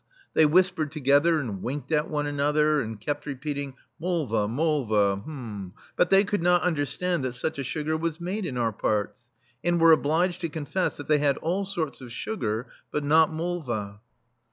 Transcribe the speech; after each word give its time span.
They 0.33 0.47
whispered 0.47 0.91
together, 0.91 1.37
and 1.39 1.61
winked 1.61 1.91
at 1.91 2.09
one 2.09 2.25
another, 2.25 2.81
and 2.81 2.99
kept 2.99 3.27
repeating 3.27 3.75
^^Molva^molva^^ 4.01 5.73
but 5.95 6.09
they 6.09 6.23
could 6.23 6.41
not 6.41 6.63
understand 6.63 7.23
that 7.23 7.33
such 7.35 7.59
a 7.59 7.63
sugar 7.63 7.95
was 7.95 8.19
made 8.19 8.47
in 8.47 8.57
our 8.57 8.73
parts, 8.73 9.27
and 9.63 9.79
were 9.79 9.91
obliged 9.91 10.41
to 10.41 10.49
confess 10.49 10.97
that 10.97 11.05
they 11.05 11.19
had 11.19 11.37
all 11.37 11.65
sorts 11.65 12.01
of 12.01 12.11
sugar, 12.11 12.65
but 12.91 13.03
not 13.03 13.29
moha. 13.31 13.99